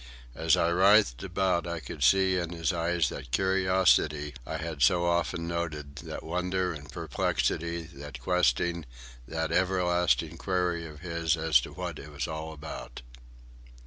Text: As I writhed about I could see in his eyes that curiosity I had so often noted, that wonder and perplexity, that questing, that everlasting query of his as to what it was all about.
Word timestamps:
As 0.33 0.57
I 0.57 0.69
writhed 0.71 1.21
about 1.21 1.67
I 1.67 1.79
could 1.79 2.03
see 2.03 2.35
in 2.35 2.49
his 2.53 2.73
eyes 2.73 3.09
that 3.09 3.29
curiosity 3.29 4.33
I 4.47 4.57
had 4.57 4.81
so 4.81 5.05
often 5.05 5.47
noted, 5.47 5.97
that 5.97 6.23
wonder 6.23 6.73
and 6.73 6.91
perplexity, 6.91 7.81
that 7.83 8.19
questing, 8.19 8.87
that 9.27 9.51
everlasting 9.51 10.37
query 10.37 10.87
of 10.87 11.01
his 11.01 11.37
as 11.37 11.61
to 11.61 11.73
what 11.73 11.99
it 11.99 12.09
was 12.11 12.27
all 12.27 12.51
about. 12.51 13.03